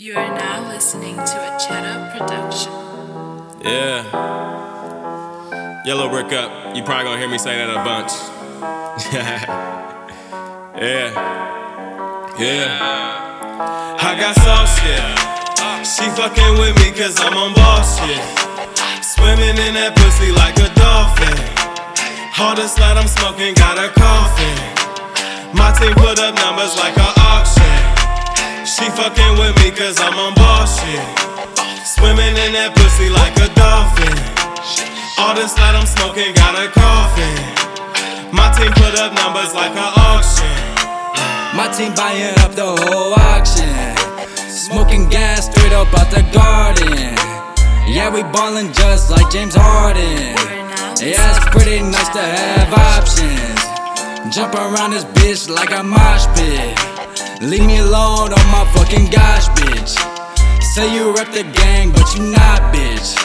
You 0.00 0.14
are 0.14 0.34
now 0.34 0.66
listening 0.66 1.16
to 1.16 1.22
a 1.22 1.58
Cheddar 1.60 2.16
production. 2.16 2.72
Yeah. 3.60 4.00
Yellow 5.84 6.08
brick 6.08 6.32
up. 6.32 6.74
You 6.74 6.82
probably 6.82 7.04
gonna 7.04 7.18
hear 7.18 7.28
me 7.28 7.36
say 7.36 7.60
that 7.60 7.68
a 7.68 7.84
bunch. 7.84 8.08
yeah. 10.80 11.12
Yeah. 12.40 12.80
I 14.00 14.16
got 14.16 14.36
sauce, 14.40 14.80
yeah. 14.88 15.84
She 15.84 16.08
fucking 16.16 16.56
with 16.56 16.80
me 16.80 16.96
cause 16.96 17.20
I'm 17.20 17.36
on 17.36 17.52
boss, 17.52 18.00
yeah. 18.00 18.24
Swimming 19.04 19.60
in 19.68 19.74
that 19.76 19.92
pussy 20.00 20.32
like 20.32 20.56
a 20.64 20.72
dolphin. 20.80 21.36
Hardest 22.32 22.80
light 22.80 22.96
I'm 22.96 23.06
smoking, 23.06 23.52
got 23.52 23.76
a 23.76 23.92
coffin. 23.92 24.56
My 25.52 25.70
team 25.76 25.92
put 25.92 26.18
up 26.18 26.34
numbers 26.36 26.74
like 26.78 26.96
an 26.96 27.12
auction. 27.20 27.69
Fucking 29.00 29.38
with 29.40 29.56
me 29.64 29.70
cause 29.70 29.96
I'm 29.98 30.12
on 30.12 30.34
boss 30.34 30.76
shit. 30.76 31.00
Swimming 31.88 32.36
in 32.36 32.52
that 32.52 32.76
pussy 32.76 33.08
like 33.08 33.32
a 33.40 33.48
dolphin. 33.56 34.12
All 35.16 35.32
this 35.32 35.56
light 35.56 35.72
I'm 35.72 35.88
smoking, 35.88 36.36
got 36.36 36.52
a 36.52 36.68
coffin. 36.68 37.32
My 38.28 38.52
team 38.52 38.68
put 38.76 39.00
up 39.00 39.16
numbers 39.16 39.56
like 39.56 39.72
an 39.72 39.88
auction. 39.96 40.52
My 41.56 41.72
team 41.72 41.96
buying 41.96 42.36
up 42.44 42.52
the 42.52 42.68
whole 42.68 43.16
auction. 43.32 43.72
Smoking 44.36 45.08
gas 45.08 45.48
straight 45.48 45.72
up 45.72 45.88
out 45.96 46.12
the 46.12 46.20
garden. 46.36 47.16
Yeah, 47.88 48.12
we 48.12 48.20
ballin' 48.36 48.68
just 48.76 49.08
like 49.08 49.32
James 49.32 49.56
Harden. 49.56 50.36
Yeah, 51.00 51.40
it's 51.40 51.48
pretty 51.48 51.80
nice 51.80 52.12
to 52.12 52.20
have 52.20 52.68
options. 52.76 53.64
Jump 54.36 54.52
around 54.52 54.92
this 54.92 55.08
bitch 55.16 55.48
like 55.48 55.72
a 55.72 55.82
mosh 55.82 56.28
pit. 56.36 56.99
Leave 57.40 57.66
me 57.66 57.78
alone 57.78 58.32
on 58.32 58.46
my 58.52 58.64
fucking 58.74 59.10
gosh, 59.10 59.48
bitch. 59.56 59.96
Say 60.74 60.94
you 60.94 61.14
rep 61.14 61.32
the 61.32 61.44
gang, 61.56 61.90
but 61.90 62.06
you 62.14 62.30
not, 62.30 62.60
bitch. 62.72 63.16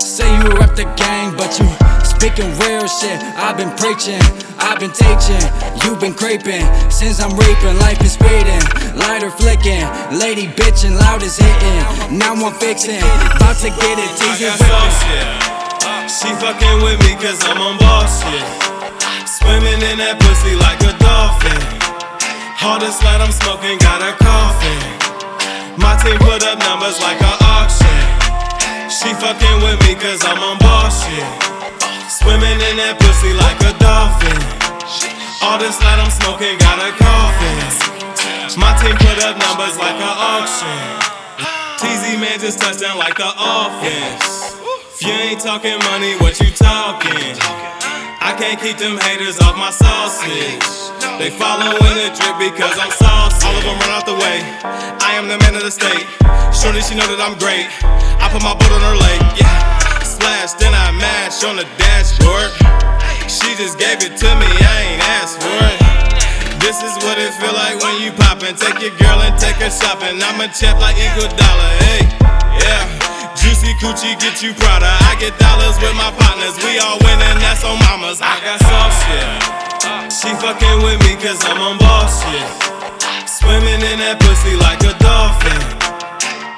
Say 0.00 0.28
you 0.38 0.52
rep 0.58 0.76
the 0.76 0.84
gang, 0.96 1.36
but 1.36 1.50
you 1.58 1.66
speaking 2.04 2.48
real 2.64 2.86
shit. 2.88 3.20
I've 3.36 3.56
been 3.56 3.72
preaching, 3.76 4.20
I've 4.56 4.80
been 4.80 4.92
teaching, 4.92 5.44
you've 5.82 6.00
been 6.00 6.14
creeping. 6.14 6.64
Since 6.88 7.20
I'm 7.20 7.36
reaping, 7.36 7.76
life 7.80 8.00
is 8.00 8.12
speeding, 8.16 8.64
lighter 8.96 9.30
flicking, 9.30 9.84
lady 10.16 10.46
bitching, 10.56 10.96
loud 10.96 11.22
is 11.22 11.36
hitting. 11.36 12.16
Now 12.16 12.32
I'm 12.32 12.54
fixing, 12.54 13.02
about 13.36 13.56
to 13.60 13.68
get 13.68 13.96
it, 13.98 14.08
I 14.08 14.16
teasing 14.16 14.48
got 14.48 14.56
whipping. 14.56 14.72
sauce, 14.72 15.00
yeah. 15.12 15.54
She 16.08 16.28
fucking 16.40 16.78
with 16.84 17.00
me 17.04 17.12
cause 17.20 17.42
I'm 17.44 17.60
on 17.60 17.76
boss 17.78 18.22
shit. 18.22 18.44
Swimming 19.28 19.82
in 19.90 19.98
that 19.98 20.16
pussy 20.20 20.54
like 20.56 20.80
a. 20.82 20.93
Hardest 22.64 23.04
light 23.04 23.20
I'm 23.20 23.28
smoking, 23.28 23.76
got 23.76 24.00
a 24.00 24.16
coffin. 24.16 24.80
My 25.76 26.00
team 26.00 26.16
put 26.16 26.40
up 26.48 26.56
numbers 26.64 26.96
like 26.96 27.20
an 27.20 27.36
auction. 27.44 28.00
She 28.88 29.12
fucking 29.20 29.60
with 29.60 29.76
me 29.84 29.92
cause 30.00 30.24
I'm 30.24 30.40
on 30.40 30.56
boss 30.64 31.04
shit. 31.04 31.28
Swimming 32.08 32.56
in 32.56 32.80
that 32.80 32.96
pussy 32.96 33.36
like 33.36 33.60
a 33.68 33.76
dolphin. 33.76 34.40
All 35.44 35.60
this 35.60 35.76
light 35.84 36.00
I'm 36.00 36.08
smoking, 36.08 36.56
got 36.56 36.80
a 36.80 36.88
coffin. 36.96 37.68
My 38.56 38.72
team 38.80 38.96
put 38.96 39.20
up 39.28 39.36
numbers 39.36 39.76
like 39.76 40.00
an 40.00 40.16
auction. 40.16 40.80
Teezy 41.76 42.16
man 42.16 42.40
just 42.40 42.64
touchdown 42.64 42.96
like 42.96 43.20
the 43.20 43.28
offense. 43.28 44.56
If 44.96 45.04
you 45.04 45.12
ain't 45.12 45.40
talking 45.44 45.76
money, 45.84 46.16
what 46.16 46.40
you 46.40 46.48
talking? 46.48 47.63
I 48.34 48.36
can't 48.36 48.58
keep 48.58 48.82
them 48.82 48.98
haters 48.98 49.38
off 49.46 49.54
my 49.54 49.70
sausage. 49.70 50.66
They 51.22 51.30
following 51.38 51.78
the 51.78 52.10
drip 52.18 52.34
because 52.42 52.74
I'm 52.82 52.90
saucy. 52.90 53.46
All 53.46 53.54
of 53.54 53.62
them 53.62 53.78
run 53.78 53.94
out 53.94 54.10
the 54.10 54.18
way. 54.18 54.42
I 54.98 55.14
am 55.14 55.30
the 55.30 55.38
man 55.38 55.54
of 55.54 55.62
the 55.62 55.70
state. 55.70 56.02
Surely 56.50 56.82
she 56.82 56.98
know 56.98 57.06
that 57.06 57.22
I'm 57.22 57.38
great. 57.38 57.70
I 58.18 58.26
put 58.34 58.42
my 58.42 58.58
boat 58.58 58.74
on 58.74 58.82
her 58.82 58.98
lake. 58.98 59.22
Yeah. 59.38 59.46
Splash, 60.02 60.58
then 60.58 60.74
I 60.74 60.90
mash 60.98 61.46
on 61.46 61.62
the 61.62 61.66
dashboard. 61.78 62.50
She 63.30 63.54
just 63.54 63.78
gave 63.78 64.02
it 64.02 64.18
to 64.18 64.28
me, 64.34 64.50
I 64.50 64.98
ain't 64.98 65.02
asked 65.22 65.38
for 65.38 65.54
it. 65.70 65.78
This 66.58 66.82
is 66.82 66.90
what 67.06 67.14
it 67.22 67.30
feel 67.38 67.54
like 67.54 67.78
when 67.86 68.02
you 68.02 68.10
poppin'. 68.18 68.58
Take 68.58 68.82
your 68.82 68.98
girl 68.98 69.22
and 69.22 69.38
take 69.38 69.62
her 69.62 69.70
shopping. 69.70 70.18
I'm 70.18 70.42
a 70.42 70.50
champ 70.50 70.82
like 70.82 70.98
Eagle 70.98 71.30
Dollar, 71.38 71.70
hey, 71.86 72.02
yeah. 72.66 73.03
Juicy 73.64 73.80
coochie 73.80 74.20
get 74.20 74.42
you 74.44 74.52
prouder. 74.52 74.92
I 75.08 75.16
get 75.16 75.32
dollars 75.40 75.80
with 75.80 75.96
my 75.96 76.12
partners. 76.20 76.52
We 76.60 76.76
all 76.84 77.00
winning, 77.00 77.40
that's 77.40 77.64
on 77.64 77.80
mamas. 77.88 78.20
I 78.20 78.36
got 78.44 78.60
sauce, 78.60 79.00
yeah. 79.08 80.12
She 80.12 80.28
fucking 80.36 80.84
with 80.84 81.00
me 81.08 81.16
cause 81.16 81.40
I'm 81.48 81.56
on 81.56 81.78
boss, 81.80 82.20
yeah. 82.28 83.24
Swimming 83.24 83.80
in 83.80 84.04
that 84.04 84.20
pussy 84.20 84.52
like 84.60 84.84
a 84.84 84.92
dolphin. 85.00 85.56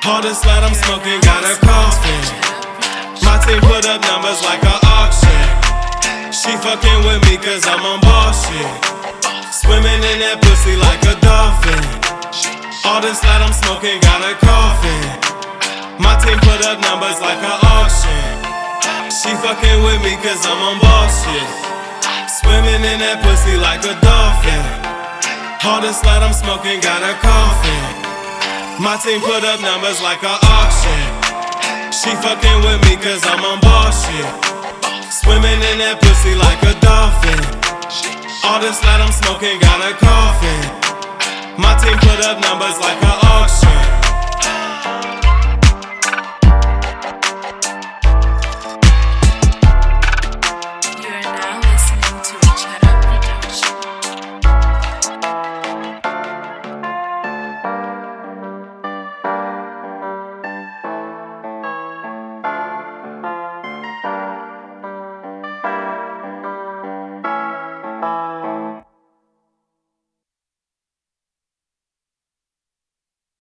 Hardest 0.02 0.42
light 0.50 0.66
I'm 0.66 0.74
smoking, 0.74 1.22
got 1.22 1.46
a 1.46 1.54
coffin. 1.62 2.22
My 3.22 3.38
team 3.38 3.62
put 3.62 3.86
up 3.86 4.02
numbers 4.02 4.42
like 4.42 4.66
an 4.66 4.80
auction. 4.98 5.46
She 6.34 6.58
fucking 6.58 7.06
with 7.06 7.22
me 7.30 7.38
cause 7.38 7.70
I'm 7.70 7.86
on 7.86 8.02
boss 8.02 8.50
shit. 8.50 8.66
Swimming 9.54 10.02
in 10.10 10.18
that 10.26 10.42
pussy 10.42 10.74
like 10.74 11.06
a 11.06 11.14
dolphin. 11.22 11.82
All 12.82 12.98
this 12.98 13.22
night 13.22 13.46
I'm 13.46 13.54
smoking, 13.54 13.94
got 14.02 14.26
a 14.26 14.34
coffin. 14.42 15.35
My 15.98 16.12
team 16.20 16.36
put 16.44 16.60
up 16.68 16.76
numbers 16.84 17.16
like 17.24 17.40
an 17.40 17.58
auction. 17.72 18.28
She 19.08 19.32
fucking 19.40 19.80
with 19.80 20.00
me 20.04 20.12
cause 20.20 20.44
I'm 20.44 20.60
on 20.60 20.76
boss 20.76 21.24
shit. 21.24 21.48
Swimming 22.28 22.84
in 22.84 23.00
that 23.00 23.24
pussy 23.24 23.56
like 23.56 23.80
a 23.80 23.96
dolphin. 24.04 24.60
All 25.64 25.80
this 25.80 25.98
night 26.04 26.20
I'm 26.20 26.36
smoking, 26.36 26.84
got 26.84 27.00
a 27.00 27.16
coffin. 27.18 27.90
My 28.76 29.00
team 29.00 29.24
put 29.24 29.40
up 29.40 29.58
numbers 29.64 30.04
like 30.04 30.20
an 30.20 30.36
auction. 30.52 31.00
She 31.88 32.12
fucking 32.20 32.58
with 32.60 32.80
me 32.84 33.00
cause 33.00 33.24
I'm 33.24 33.40
on 33.40 33.58
boss 33.64 33.96
shit. 34.04 34.30
Swimming 35.08 35.60
in 35.72 35.80
that 35.80 35.96
pussy 36.04 36.36
like 36.36 36.60
a 36.60 36.76
dolphin. 36.84 37.40
All 38.44 38.60
this 38.60 38.78
night 38.84 39.00
I'm 39.00 39.16
smoking, 39.16 39.56
got 39.64 39.80
a 39.80 39.96
coffin. 39.96 40.60
My 41.56 41.72
team 41.80 41.96
put 42.04 42.20
up 42.28 42.36
numbers 42.44 42.76
like 42.84 43.00
an 43.00 43.16
auction. 43.32 43.95